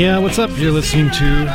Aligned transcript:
Yeah, 0.00 0.18
what's 0.18 0.38
up? 0.38 0.48
You're 0.56 0.72
listening 0.72 1.10
to 1.10 1.46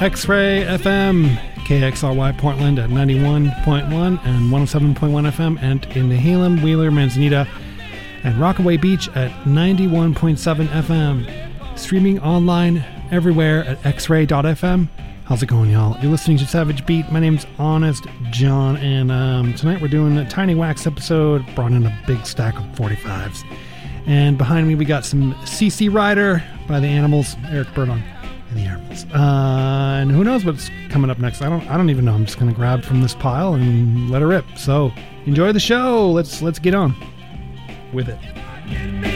X 0.00 0.26
Ray 0.26 0.64
FM, 0.64 1.36
KXRY 1.66 2.38
Portland 2.38 2.78
at 2.78 2.88
91.1 2.88 4.24
and 4.24 4.50
107.1 4.50 4.96
FM, 5.30 5.58
and 5.60 5.84
in 5.94 6.08
Nehalem, 6.08 6.62
Wheeler, 6.62 6.90
Manzanita, 6.90 7.46
and 8.24 8.38
Rockaway 8.38 8.78
Beach 8.78 9.08
at 9.08 9.30
91.7 9.44 10.68
FM. 10.68 11.78
Streaming 11.78 12.18
online 12.20 12.82
everywhere 13.10 13.62
at 13.64 13.78
xray.fm. 13.82 14.88
How's 15.26 15.42
it 15.42 15.48
going, 15.50 15.68
y'all? 15.68 16.00
You're 16.00 16.10
listening 16.10 16.38
to 16.38 16.46
Savage 16.46 16.86
Beat. 16.86 17.12
My 17.12 17.20
name's 17.20 17.46
Honest 17.58 18.06
John, 18.30 18.78
and 18.78 19.12
um, 19.12 19.52
tonight 19.52 19.82
we're 19.82 19.88
doing 19.88 20.16
a 20.16 20.26
Tiny 20.30 20.54
Wax 20.54 20.86
episode. 20.86 21.44
Brought 21.54 21.72
in 21.72 21.84
a 21.84 22.02
big 22.06 22.24
stack 22.24 22.56
of 22.56 22.64
45s. 22.68 23.44
And 24.06 24.38
behind 24.38 24.68
me, 24.68 24.74
we 24.74 24.84
got 24.84 25.04
some 25.04 25.34
See 25.44 25.68
See 25.70 25.88
Rider 25.88 26.42
by 26.68 26.80
the 26.80 26.86
Animals, 26.86 27.36
Eric 27.48 27.68
Burdon 27.68 28.02
and 28.48 28.56
the 28.56 28.62
Animals. 28.62 29.04
Uh, 29.12 29.98
and 30.00 30.10
who 30.10 30.24
knows 30.24 30.44
what's 30.44 30.70
coming 30.90 31.10
up 31.10 31.18
next? 31.18 31.42
I 31.42 31.48
don't. 31.48 31.68
I 31.68 31.76
don't 31.76 31.90
even 31.90 32.04
know. 32.04 32.14
I'm 32.14 32.24
just 32.24 32.38
gonna 32.38 32.52
grab 32.52 32.84
from 32.84 33.02
this 33.02 33.14
pile 33.14 33.54
and 33.54 34.10
let 34.10 34.22
it 34.22 34.26
rip. 34.26 34.44
So 34.56 34.92
enjoy 35.26 35.52
the 35.52 35.60
show. 35.60 36.10
Let's 36.10 36.42
let's 36.42 36.58
get 36.58 36.74
on 36.74 36.94
with 37.92 38.08
it. 38.08 39.15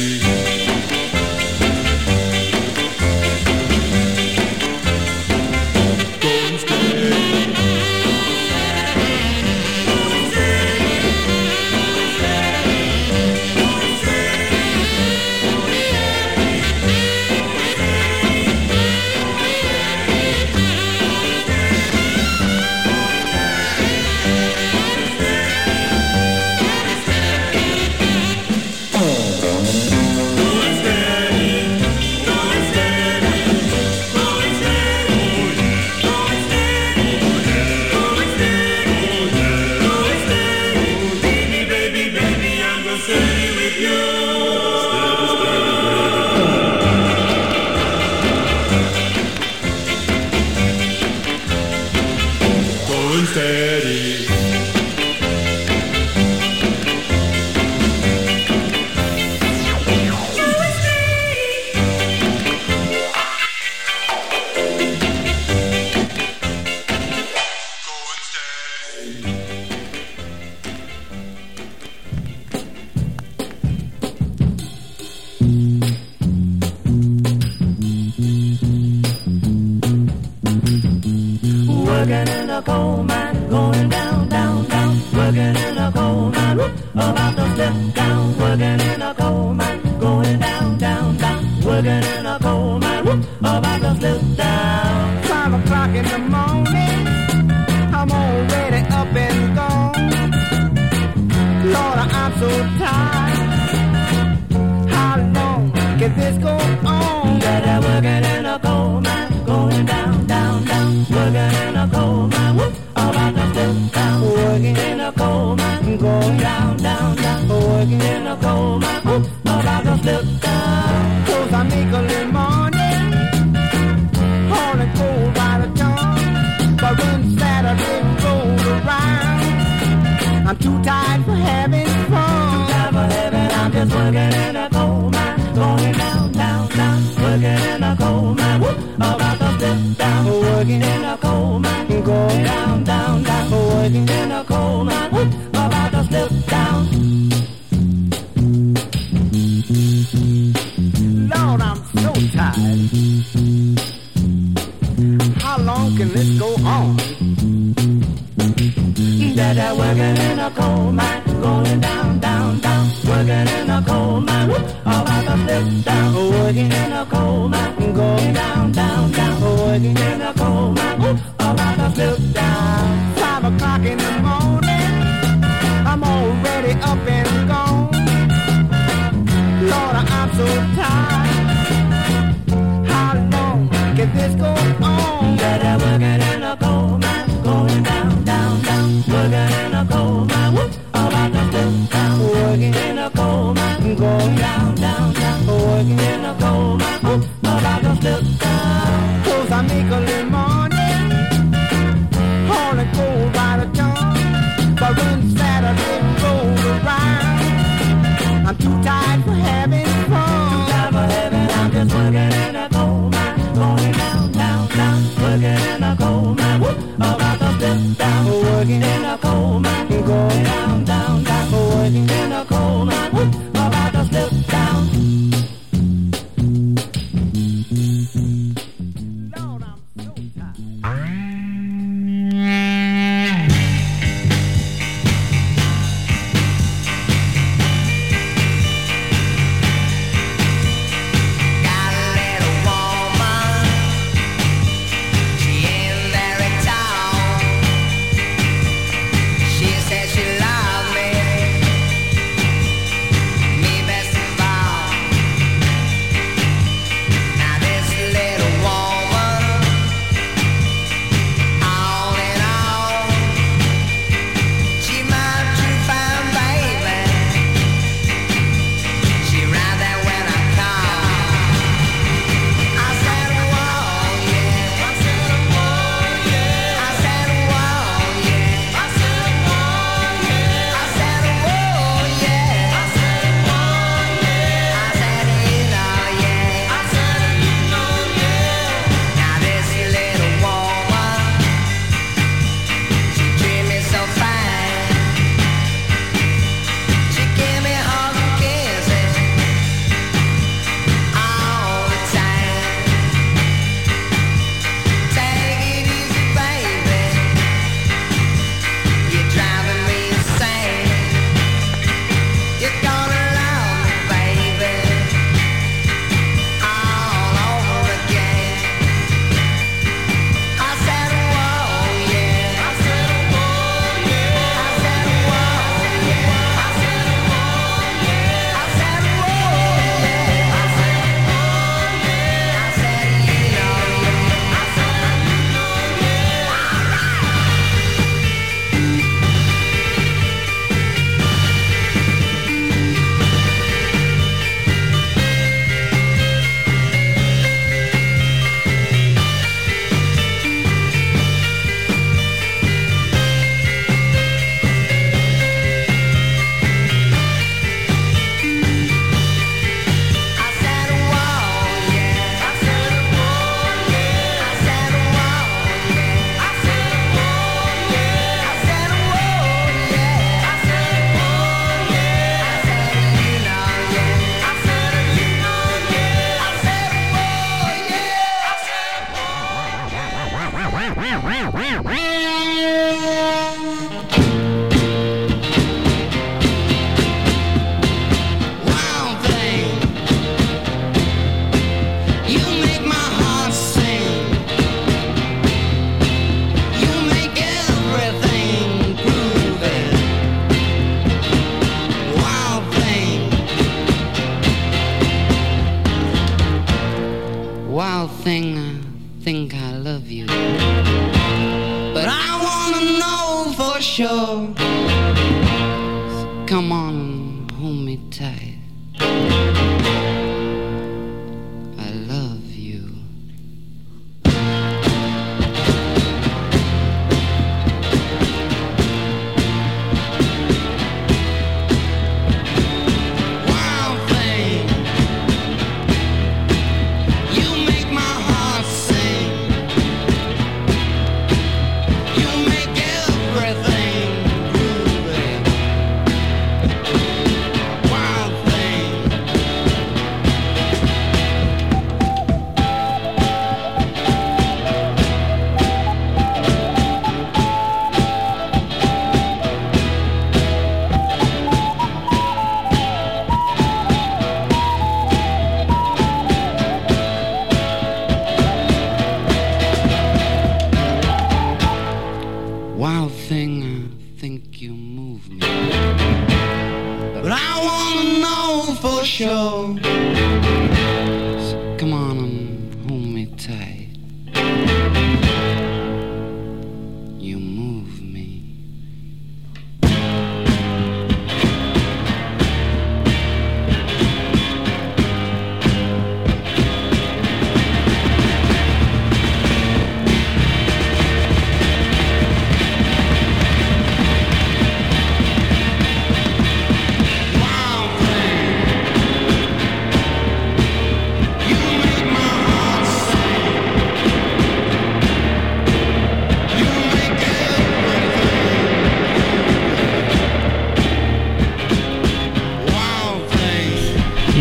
Música 0.00 0.59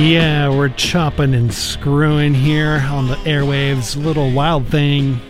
Yeah, 0.09 0.49
we're 0.49 0.69
chopping 0.69 1.35
and 1.35 1.53
screwing 1.53 2.33
here 2.33 2.83
on 2.91 3.09
the 3.09 3.15
airwaves. 3.17 3.95
Little 3.95 4.31
Wild 4.31 4.67
Thing 4.67 5.21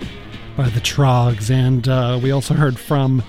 by 0.56 0.70
the 0.70 0.80
Troggs. 0.80 1.52
And 1.52 1.86
uh, 1.86 2.18
we 2.24 2.32
also 2.32 2.54
heard 2.54 2.80
from 2.80 3.22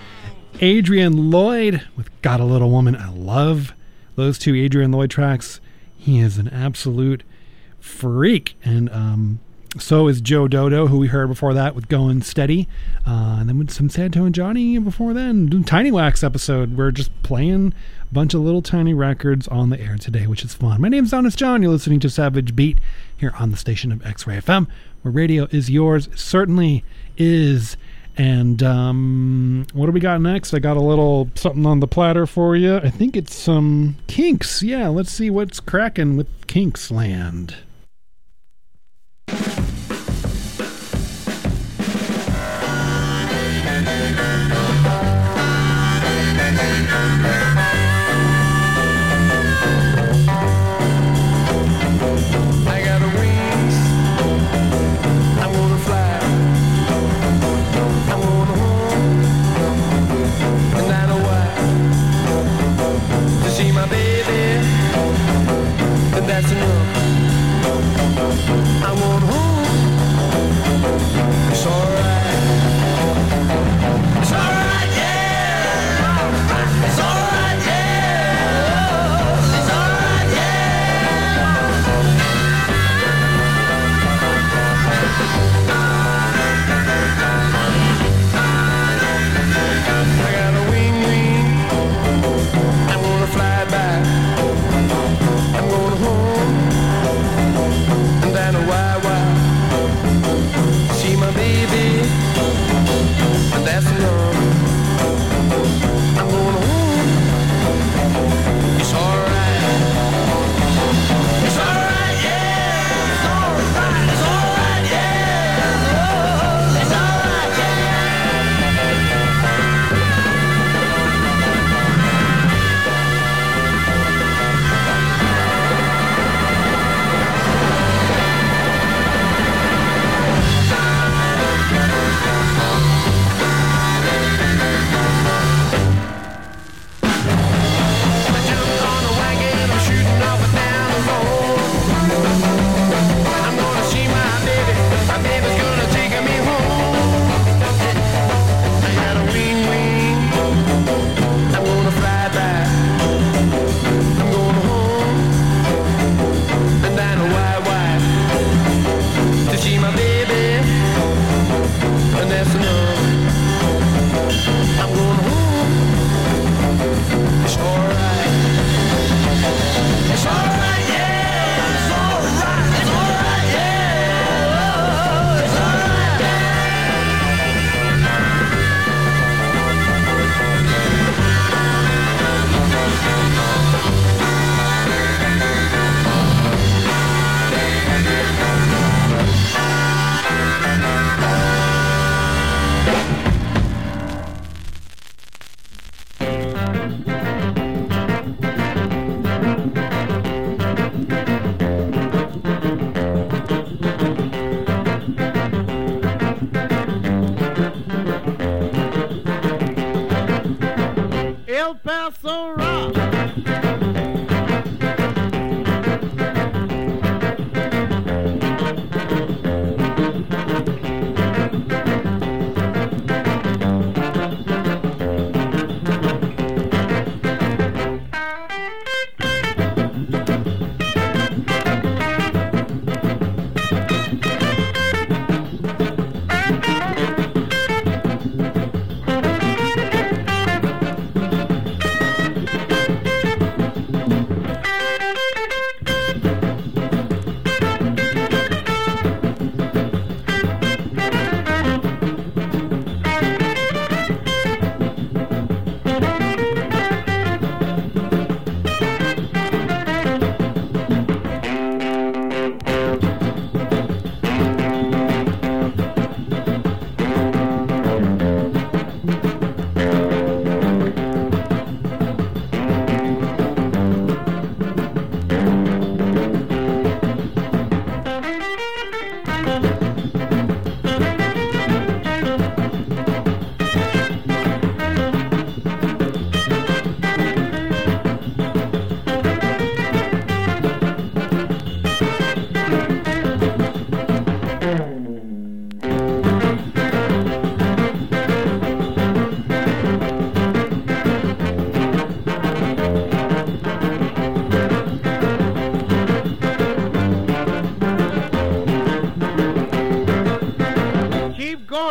Adrian 0.60 1.32
Lloyd 1.32 1.82
with 1.96 2.08
Got 2.22 2.38
a 2.38 2.44
Little 2.44 2.70
Woman. 2.70 2.94
I 2.94 3.10
love 3.10 3.74
those 4.14 4.38
two 4.38 4.54
Adrian 4.54 4.92
Lloyd 4.92 5.10
tracks. 5.10 5.60
He 5.96 6.20
is 6.20 6.38
an 6.38 6.46
absolute 6.50 7.24
freak. 7.80 8.54
And 8.64 8.88
um, 8.90 9.40
so 9.76 10.06
is 10.06 10.20
Joe 10.20 10.46
Dodo, 10.46 10.86
who 10.86 10.98
we 10.98 11.08
heard 11.08 11.26
before 11.26 11.52
that 11.54 11.74
with 11.74 11.88
Going 11.88 12.22
Steady. 12.22 12.68
Uh, 13.04 13.38
and 13.40 13.48
then 13.48 13.58
with 13.58 13.72
some 13.72 13.90
Santo 13.90 14.24
and 14.24 14.32
Johnny 14.36 14.78
before 14.78 15.12
then. 15.14 15.64
Tiny 15.64 15.90
Wax 15.90 16.22
episode. 16.22 16.76
We're 16.76 16.92
just 16.92 17.10
playing 17.24 17.74
bunch 18.12 18.34
of 18.34 18.40
little 18.40 18.62
tiny 18.62 18.92
records 18.92 19.46
on 19.48 19.70
the 19.70 19.80
air 19.80 19.96
today, 19.96 20.26
which 20.26 20.44
is 20.44 20.54
fun. 20.54 20.80
My 20.80 20.88
name's 20.88 21.12
Honest 21.12 21.38
John. 21.38 21.62
You're 21.62 21.70
listening 21.70 22.00
to 22.00 22.10
Savage 22.10 22.56
Beat 22.56 22.78
here 23.16 23.32
on 23.38 23.50
the 23.50 23.56
station 23.56 23.92
of 23.92 24.04
X 24.04 24.26
Ray 24.26 24.38
FM, 24.38 24.66
where 25.02 25.12
radio 25.12 25.46
is 25.50 25.70
yours. 25.70 26.08
Certainly 26.14 26.84
is. 27.16 27.76
And 28.16 28.62
um, 28.62 29.66
what 29.72 29.86
do 29.86 29.92
we 29.92 30.00
got 30.00 30.20
next? 30.20 30.52
I 30.52 30.58
got 30.58 30.76
a 30.76 30.82
little 30.82 31.30
something 31.36 31.64
on 31.64 31.80
the 31.80 31.86
platter 31.86 32.26
for 32.26 32.56
you. 32.56 32.76
I 32.76 32.90
think 32.90 33.16
it's 33.16 33.34
some 33.34 33.96
Kinks. 34.08 34.62
Yeah, 34.62 34.88
let's 34.88 35.10
see 35.10 35.30
what's 35.30 35.60
cracking 35.60 36.16
with 36.16 36.46
Kinks 36.46 36.90
Land. 36.90 37.54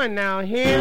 Now, 0.10 0.42
here. 0.42 0.79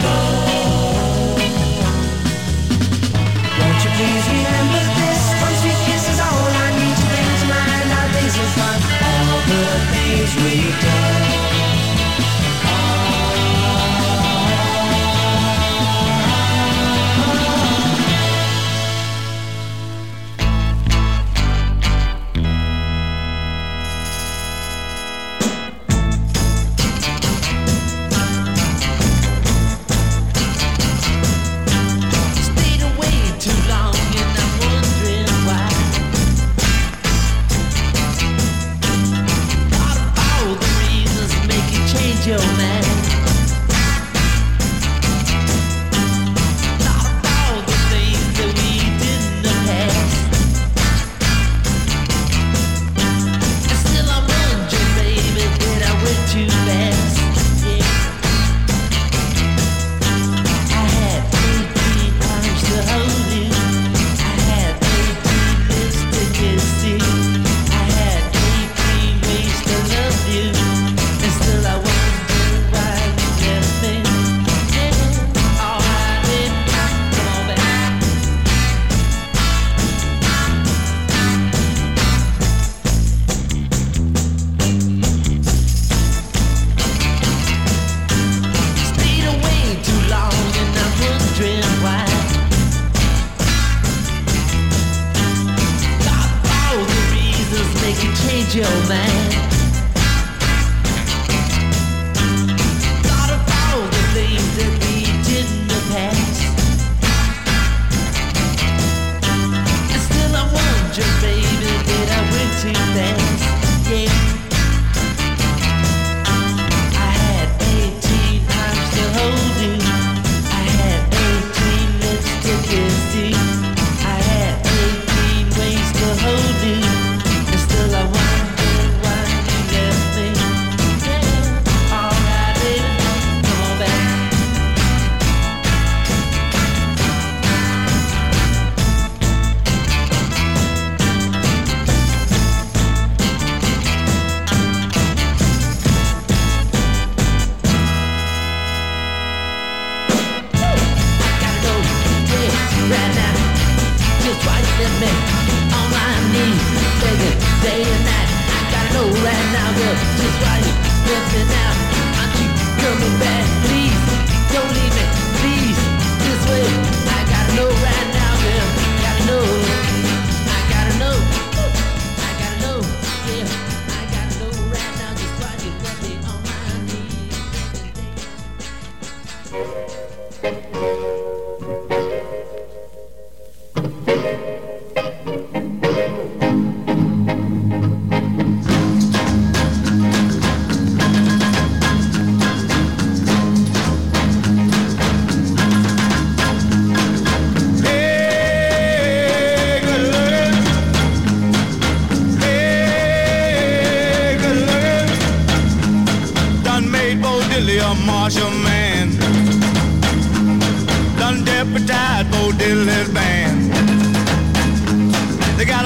Never 0.00 0.33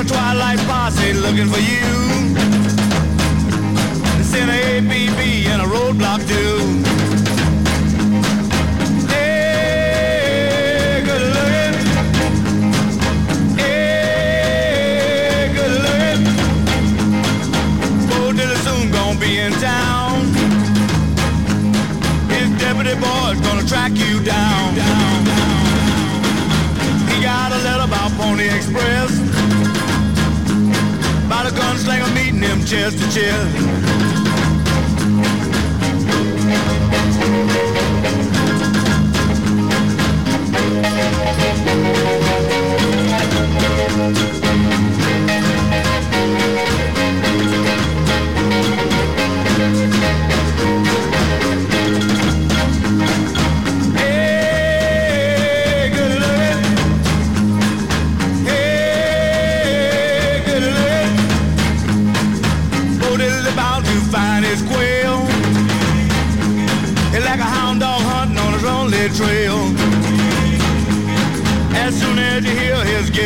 twilight 0.08 0.58
posse 0.60 1.12
looking 1.12 1.48
for 1.48 1.60
you. 1.60 1.86
They 4.16 4.24
sent 4.24 4.50
an 4.50 4.86
ABB 4.88 5.20
and 5.52 5.60
a 5.60 5.66
roadblock 5.66 6.26
too. 6.26 6.58
Hey, 9.12 11.02
good. 11.04 11.74
Hey, 13.58 15.50
good 15.54 16.20
gonna 18.92 19.20
be 19.20 19.38
in 19.38 19.52
town. 19.52 20.24
His 22.30 22.48
deputy 22.58 22.94
boy's 22.94 23.40
gonna 23.46 23.66
track 23.66 23.92
you 23.92 24.22
down. 24.24 24.74
down, 24.74 25.24
down, 25.24 25.24
down. 25.24 27.08
He 27.08 27.22
got 27.22 27.52
a 27.52 27.58
letter 27.58 27.84
about 27.84 28.10
Pony 28.12 28.48
Express 28.48 29.27
a 31.48 31.50
gunslinger 31.50 32.14
meeting 32.14 32.42
him 32.42 32.64
chest 32.64 32.98
to 32.98 33.04
chest. 33.10 34.27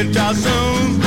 guitar 0.04 0.34
soon. 0.34 1.00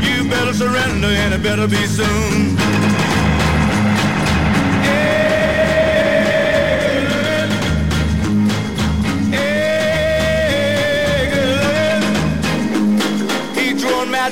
You 0.00 0.28
better 0.28 0.52
surrender 0.52 1.08
and 1.08 1.34
it 1.34 1.42
better 1.42 1.68
be 1.68 1.86
soon. 1.86 2.56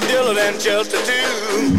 Dillard 0.09 0.39
and 0.39 0.61
Chester 0.61 0.99
too. 1.07 1.71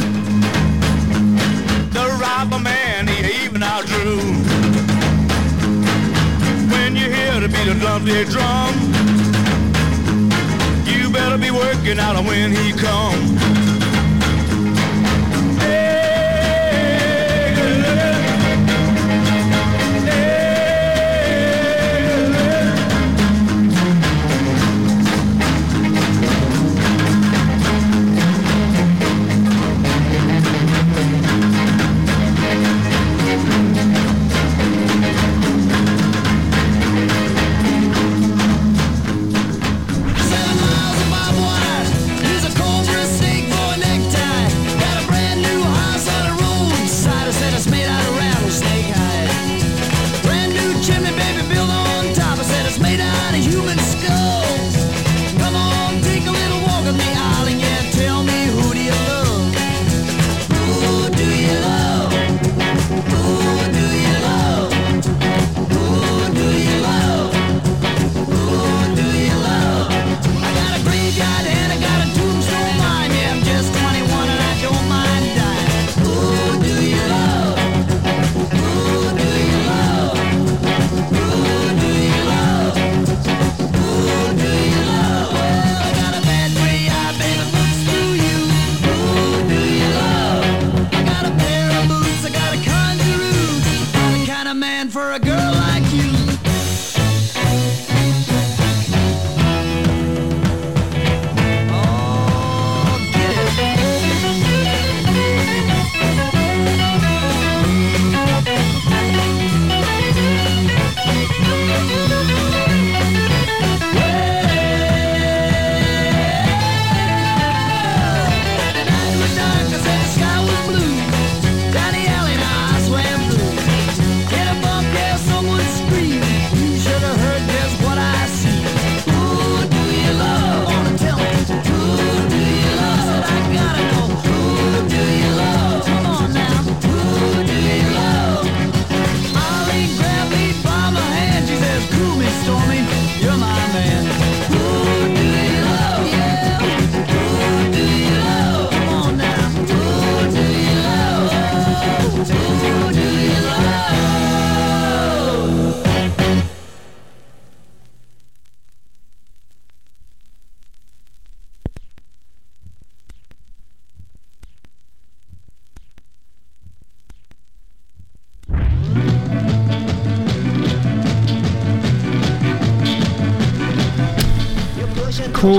The 1.89 2.17
robber 2.21 2.59
man, 2.59 3.09
he 3.09 3.43
even 3.43 3.61
outdrew. 3.61 4.21
When 6.71 6.95
you 6.95 7.11
hear 7.11 7.41
the 7.41 7.49
beat 7.49 7.67
of 7.67 7.81
drums, 7.81 8.05
they 8.05 8.23
drum 8.23 8.94
looking 11.85 11.99
out 11.99 12.25
when 12.25 12.51
he 12.51 12.71
comes. 12.71 13.54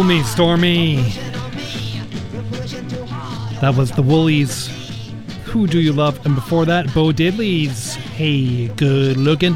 Me 0.06 0.22
Stormy. 0.22 0.96
That 3.60 3.74
was 3.76 3.90
the 3.90 4.02
Woolies. 4.02 4.68
Who 5.46 5.66
Do 5.66 5.80
You 5.80 5.92
Love? 5.92 6.24
And 6.24 6.36
before 6.36 6.64
that, 6.64 6.94
Bo 6.94 7.06
Diddley's 7.10 7.94
Hey 7.94 8.68
Good 8.68 9.16
Looking. 9.16 9.54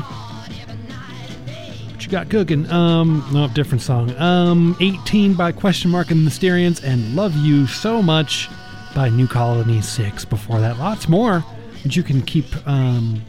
What 1.89 2.05
you 2.05 2.11
got 2.11 2.31
cooking? 2.31 2.69
Um, 2.69 3.25
no, 3.33 3.47
different 3.47 3.83
song. 3.83 4.11
Um, 4.17 4.77
18 4.81 5.35
by 5.35 5.53
Question 5.53 5.93
Mark 5.93 6.11
and 6.11 6.27
Mysterians 6.27 6.83
and 6.83 7.15
Love 7.15 7.37
You 7.37 7.69
So 7.69 8.03
Much 8.03 8.49
by 8.93 9.09
New 9.09 9.29
Colony 9.29 9.81
6. 9.81 10.25
Before 10.25 10.59
that, 10.59 10.79
lots 10.79 11.09
more. 11.09 11.45
But 11.85 11.95
you 11.95 12.03
can 12.03 12.23
keep, 12.23 12.47
um, 12.67 13.23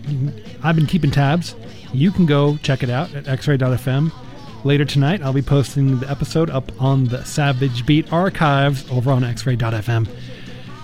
I've 0.63 0.75
been 0.75 0.87
keeping 0.87 1.11
tabs. 1.11 1.53
You 1.93 2.11
can 2.11 2.25
go 2.25 2.57
check 2.63 2.81
it 2.81 2.89
out 2.89 3.13
at 3.13 3.25
xray.fm. 3.25 4.11
Later 4.63 4.85
tonight, 4.85 5.23
I'll 5.23 5.33
be 5.33 5.41
posting 5.41 5.99
the 5.99 6.07
episode 6.07 6.51
up 6.51 6.71
on 6.79 7.05
the 7.05 7.23
Savage 7.25 7.83
Beat 7.83 8.13
archives 8.13 8.87
over 8.91 9.11
on 9.11 9.23
xray.fm. 9.23 10.07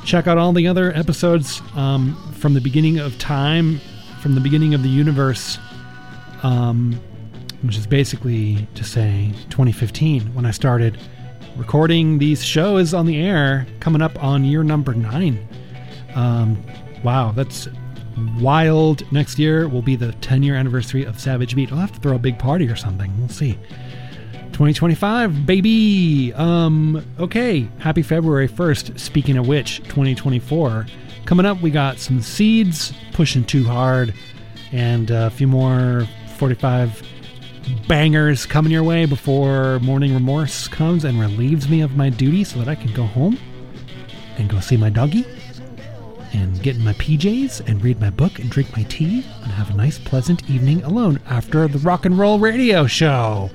Check 0.03 0.25
out 0.25 0.39
all 0.39 0.51
the 0.51 0.67
other 0.67 0.91
episodes 0.95 1.61
um, 1.75 2.15
from 2.33 2.55
the 2.55 2.61
beginning 2.61 2.97
of 2.97 3.19
time, 3.19 3.79
from 4.19 4.33
the 4.33 4.41
beginning 4.41 4.73
of 4.73 4.81
the 4.81 4.89
universe, 4.89 5.59
um, 6.41 6.99
which 7.61 7.77
is 7.77 7.85
basically 7.85 8.67
to 8.73 8.83
say 8.83 9.31
2015 9.51 10.33
when 10.33 10.47
I 10.47 10.51
started 10.51 10.97
recording 11.55 12.17
these 12.17 12.43
shows 12.43 12.95
on 12.95 13.05
the 13.05 13.21
air, 13.21 13.67
coming 13.79 14.01
up 14.01 14.23
on 14.23 14.43
year 14.43 14.63
number 14.63 14.95
nine. 14.95 15.47
Um, 16.15 16.63
wow, 17.03 17.31
that's 17.31 17.67
wild. 18.39 19.09
Next 19.11 19.39
year 19.39 19.67
will 19.67 19.81
be 19.81 19.95
the 19.95 20.11
10 20.13 20.43
year 20.43 20.55
anniversary 20.55 21.03
of 21.03 21.19
Savage 21.19 21.55
Beat. 21.55 21.71
I'll 21.71 21.77
have 21.77 21.93
to 21.93 21.99
throw 21.99 22.15
a 22.15 22.19
big 22.19 22.39
party 22.39 22.67
or 22.67 22.75
something. 22.75 23.13
We'll 23.19 23.29
see. 23.29 23.53
2025, 24.53 25.45
baby. 25.45 26.33
Um, 26.33 27.05
okay, 27.19 27.67
happy 27.79 28.01
February 28.01 28.47
1st. 28.47 28.99
Speaking 28.99 29.37
of 29.37 29.47
which, 29.47 29.77
2024. 29.83 30.87
Coming 31.25 31.45
up, 31.45 31.61
we 31.61 31.69
got 31.69 31.99
some 31.99 32.21
seeds 32.21 32.93
pushing 33.13 33.43
too 33.43 33.65
hard 33.65 34.13
and 34.71 35.11
a 35.11 35.29
few 35.29 35.47
more 35.47 36.07
45 36.37 37.03
bangers 37.87 38.45
coming 38.45 38.71
your 38.71 38.83
way 38.83 39.05
before 39.05 39.79
morning 39.79 40.13
remorse 40.13 40.67
comes 40.67 41.03
and 41.03 41.19
relieves 41.19 41.67
me 41.67 41.81
of 41.81 41.95
my 41.97 42.09
duty 42.09 42.43
so 42.43 42.59
that 42.59 42.67
I 42.67 42.75
can 42.75 42.93
go 42.93 43.03
home 43.03 43.37
and 44.37 44.49
go 44.49 44.59
see 44.59 44.77
my 44.77 44.89
doggy 44.89 45.25
and 46.37 46.61
get 46.61 46.75
in 46.75 46.83
my 46.83 46.93
PJs 46.93 47.67
and 47.67 47.83
read 47.83 47.99
my 47.99 48.11
book 48.11 48.37
and 48.39 48.49
drink 48.49 48.75
my 48.77 48.83
tea 48.83 49.25
and 49.41 49.51
have 49.51 49.71
a 49.71 49.73
nice, 49.73 49.97
pleasant 49.97 50.47
evening 50.49 50.83
alone 50.83 51.19
after 51.27 51.67
the 51.67 51.79
rock 51.79 52.05
and 52.05 52.17
roll 52.17 52.37
radio 52.37 52.85
show. 52.85 53.49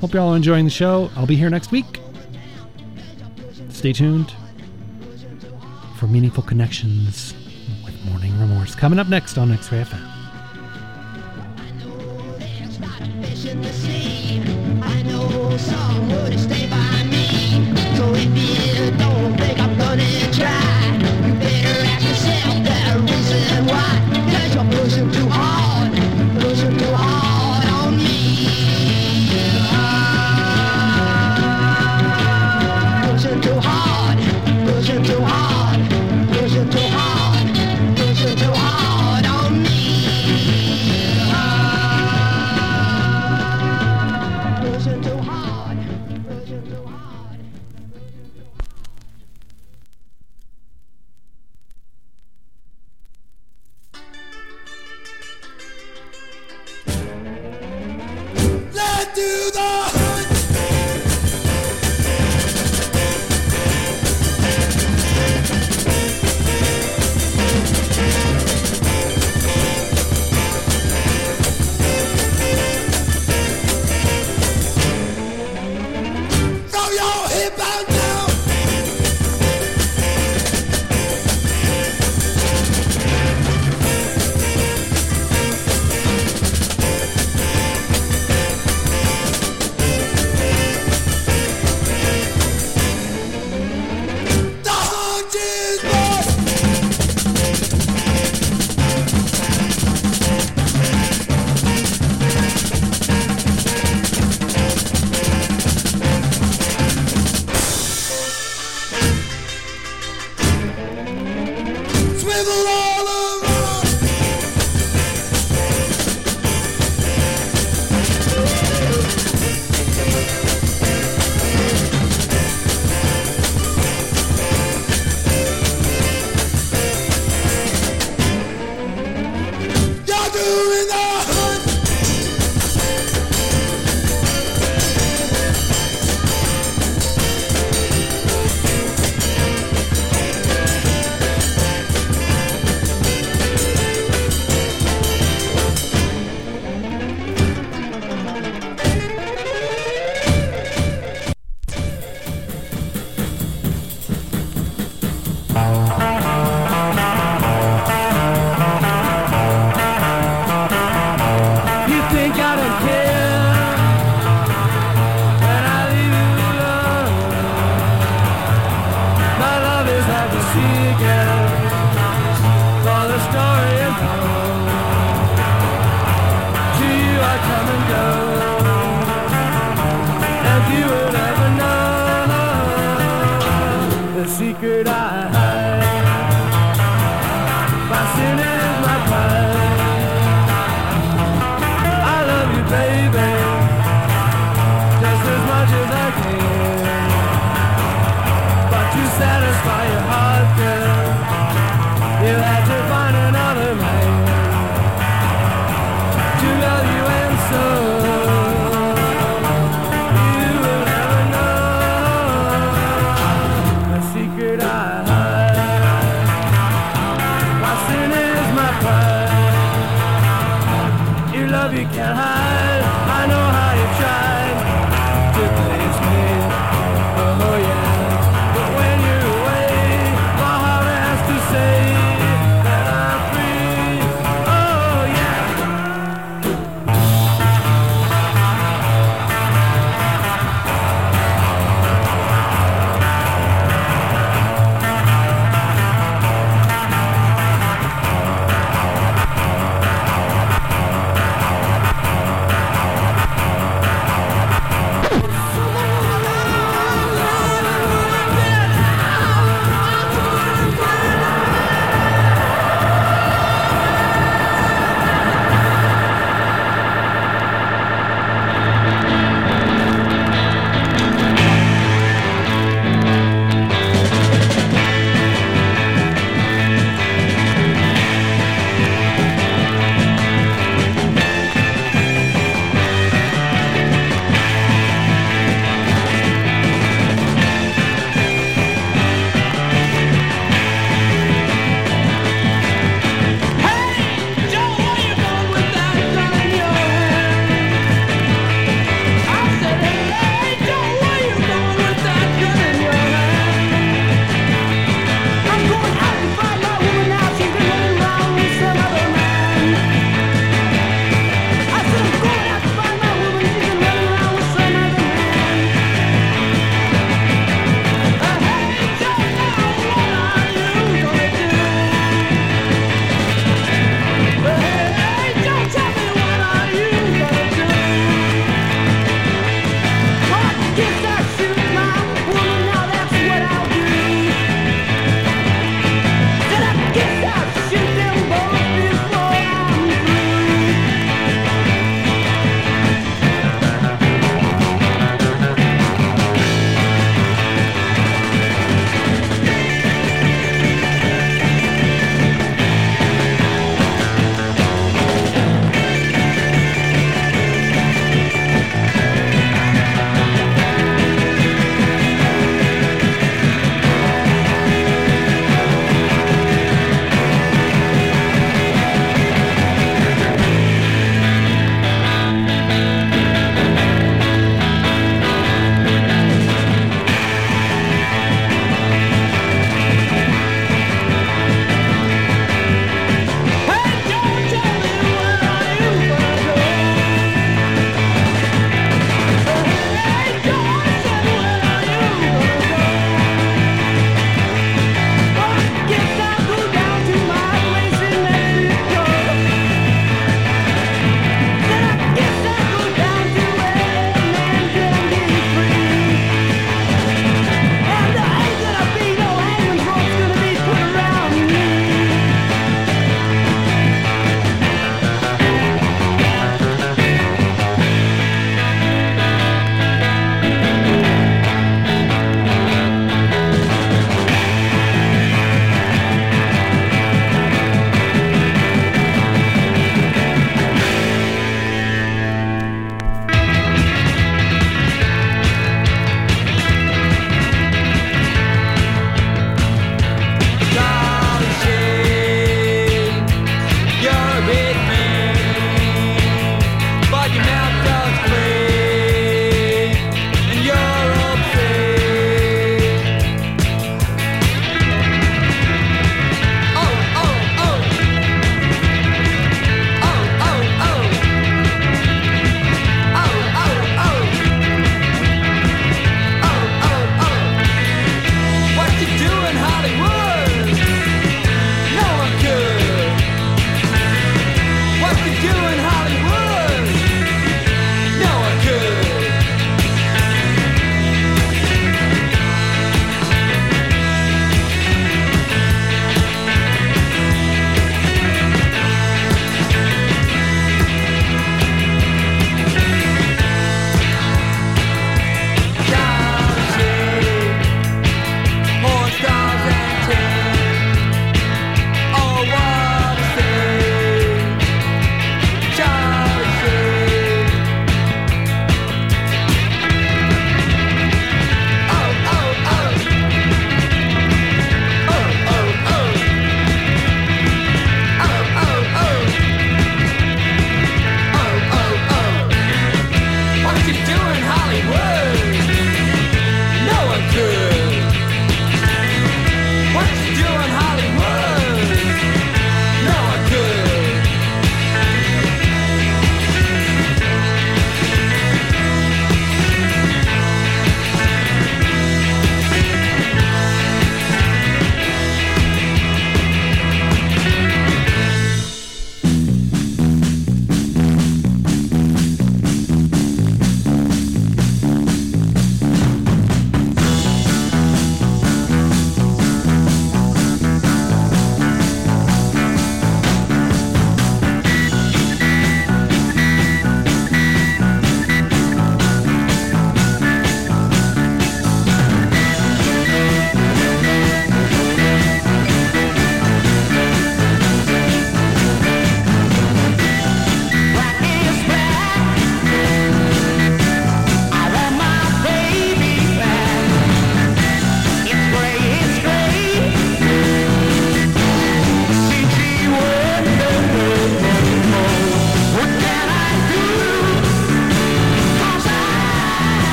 Hope 0.00 0.12
y'all 0.14 0.32
are 0.32 0.36
enjoying 0.36 0.66
the 0.66 0.70
show. 0.70 1.10
I'll 1.16 1.26
be 1.26 1.36
here 1.36 1.50
next 1.50 1.70
week. 1.70 2.00
Stay 3.70 3.92
tuned 3.92 4.34
for 5.96 6.06
meaningful 6.06 6.42
connections 6.42 7.34
with 7.84 8.04
Morning 8.04 8.38
Remorse. 8.38 8.74
Coming 8.74 8.98
up 8.98 9.08
next 9.08 9.38
on 9.38 9.50
X 9.50 9.72
Ray 9.72 9.82
FM. 9.82 10.11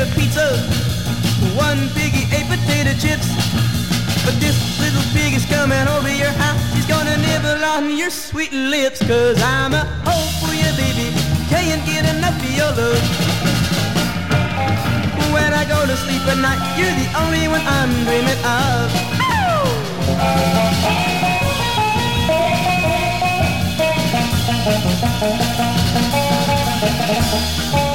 A 0.00 0.06
pizza. 0.16 0.56
One 1.56 1.88
piggy 1.92 2.24
ate 2.32 2.48
potato 2.48 2.96
chips. 2.96 3.28
But 4.24 4.34
this 4.40 4.56
little 4.80 5.02
pig 5.12 5.34
is 5.34 5.44
coming 5.44 5.86
over 5.88 6.08
your 6.08 6.32
house. 6.40 6.60
He's 6.72 6.86
gonna 6.86 7.16
nibble 7.18 7.62
on 7.64 7.96
your 7.98 8.08
sweet 8.08 8.52
lips. 8.52 9.00
Cause 9.06 9.40
I'm 9.42 9.74
a 9.74 9.84
hoe 10.04 10.30
for 10.40 10.54
you, 10.54 10.70
baby. 10.80 11.12
Can't 11.52 11.84
get 11.84 12.08
enough 12.14 12.38
of 12.40 12.50
your 12.56 12.72
love. 12.80 13.02
When 15.34 15.52
I 15.52 15.64
go 15.68 15.84
to 15.84 15.96
sleep 15.96 16.24
at 16.32 16.38
night, 16.38 16.60
you're 16.78 16.96
the 17.02 17.08
only 17.20 17.48
one 17.48 17.64
I'm 17.66 17.92
dreaming 18.04 18.40
of. 18.44 18.88
One 27.72 27.89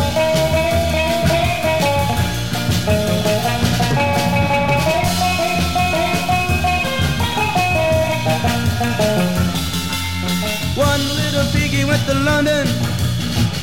went 11.95 12.07
to 12.07 12.13
London, 12.25 12.67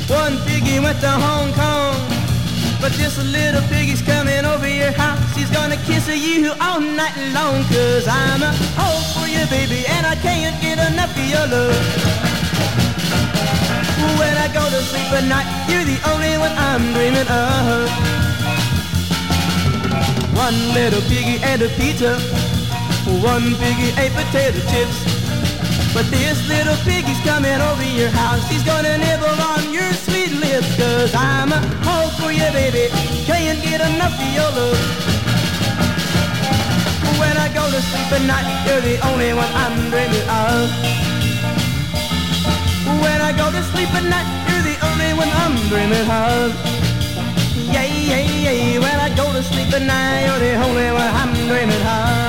one 0.09 0.39
piggy 0.47 0.81
went 0.81 0.99
to 1.01 1.11
Hong 1.11 1.53
Kong. 1.53 1.97
But 2.81 2.93
this 2.93 3.19
little 3.19 3.61
piggy's 3.69 4.01
coming 4.01 4.45
over 4.45 4.69
your 4.69 4.93
house. 4.93 5.21
He's 5.37 5.51
gonna 5.51 5.77
kiss 5.89 6.09
you 6.09 6.53
all 6.61 6.81
night 6.81 7.17
long. 7.37 7.63
Cause 7.69 8.09
I'm 8.09 8.43
a 8.43 8.53
hoe 8.79 9.03
for 9.13 9.29
you, 9.29 9.45
baby, 9.53 9.85
and 9.87 10.07
I 10.07 10.17
can't 10.17 10.57
get 10.63 10.79
enough 10.81 11.13
of 11.13 11.29
your 11.35 11.47
love. 11.55 11.77
When 14.19 14.35
I 14.45 14.49
go 14.49 14.65
to 14.65 14.81
sleep 14.89 15.13
at 15.13 15.25
night, 15.29 15.49
you're 15.69 15.85
the 15.85 16.01
only 16.11 16.35
one 16.39 16.55
I'm 16.57 16.85
dreaming 16.97 17.29
of. 17.29 17.89
One 20.45 20.57
little 20.73 21.03
piggy 21.03 21.37
ate 21.45 21.61
a 21.61 21.71
pizza, 21.77 22.17
one 23.21 23.55
piggy 23.61 23.91
ate 24.01 24.15
potato 24.17 24.61
chips. 24.73 25.12
But 25.95 26.09
this 26.11 26.41
little 26.49 26.77
piggy's 26.89 27.21
coming 27.21 27.61
over 27.61 27.85
your 27.85 28.09
house. 28.09 28.49
He's 28.49 28.63
gonna 28.65 28.97
nibble 28.97 29.37
on 29.53 29.73
your 29.73 29.93
sweet 29.93 30.33
lips. 30.33 30.75
Cause 30.77 31.15
I'm 31.15 31.53
a 31.53 31.61
hoe 31.85 32.09
for 32.17 32.33
you, 32.33 32.49
baby. 32.53 32.89
Can't 33.29 33.61
get 33.63 33.81
enough 33.85 34.17
of 34.17 34.31
your 34.33 34.51
love. 34.57 34.81
When 37.21 37.37
I 37.37 37.49
go 37.53 37.69
to 37.69 37.81
sleep 37.81 38.09
at 38.09 38.25
night, 38.25 38.49
you're 38.65 38.81
the 38.81 38.97
only 39.07 39.35
one 39.35 39.53
I'm 39.53 39.77
dreaming 39.93 40.27
of. 40.33 40.65
When 43.05 43.21
I 43.21 43.33
go 43.37 43.53
to 43.53 43.63
sleep 43.73 43.93
at 43.93 44.05
night, 44.09 44.29
you're 44.49 44.65
the 44.65 44.79
only 44.89 45.13
one 45.13 45.29
I'm 45.45 45.55
dreaming 45.69 46.09
of. 46.09 46.57
Yeah, 47.69 47.85
yeah, 47.85 48.25
yeah. 48.25 48.79
When 48.81 48.99
I 48.99 49.15
go 49.15 49.31
to 49.31 49.43
sleep 49.43 49.71
at 49.77 49.83
night, 49.83 50.25
you're 50.25 50.41
the 50.41 50.55
only 50.65 50.91
one 50.91 51.11
I'm 51.21 51.33
dreaming 51.49 51.85
of. 51.85 52.22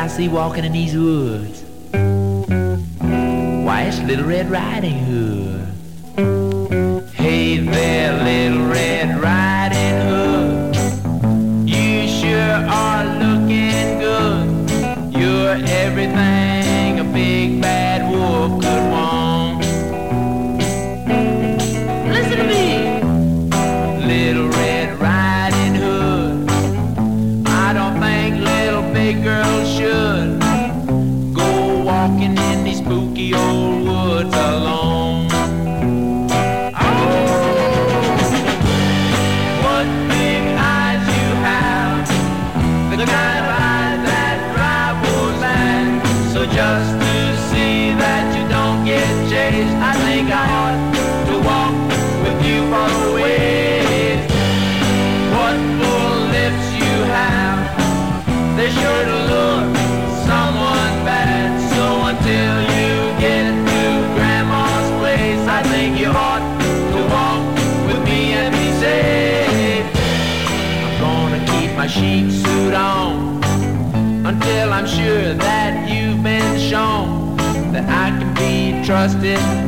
I 0.00 0.06
see 0.06 0.28
walking 0.28 0.64
in 0.64 0.72
these 0.72 0.96
woods? 0.96 1.62
Why, 1.92 3.82
it's 3.82 3.98
Little 3.98 4.24
Red 4.24 4.50
Riding 4.50 4.98
Hood. 5.04 5.68
Hey 7.12 7.58
there, 7.58 8.14
Little 8.24 8.68
Red 8.68 9.20
Riding 9.20 9.59
trusted 79.20 79.59